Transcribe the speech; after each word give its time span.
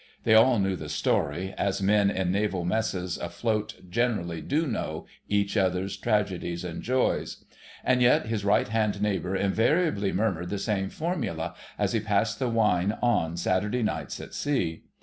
They 0.23 0.33
all 0.33 0.57
knew 0.57 0.75
the 0.75 0.89
story, 0.89 1.53
as 1.59 1.79
men 1.83 2.09
in 2.09 2.31
Naval 2.31 2.65
Messes 2.65 3.19
afloat 3.19 3.75
generally 3.87 4.41
do 4.41 4.65
know 4.65 5.05
each 5.29 5.55
other's 5.55 5.95
tragedies 5.95 6.63
and 6.63 6.81
joys. 6.81 7.45
And 7.83 8.01
yet 8.01 8.25
his 8.25 8.43
right 8.43 8.67
hand 8.67 8.99
neighbour 8.99 9.35
invariably 9.35 10.11
murmured 10.11 10.49
the 10.49 10.57
same 10.57 10.89
formula 10.89 11.53
as 11.77 11.93
he 11.93 11.99
passed 11.99 12.39
the 12.39 12.49
wine 12.49 12.97
on 13.03 13.37
Saturday 13.37 13.83
nights 13.83 14.19
at 14.19 14.33
sea. 14.33 14.85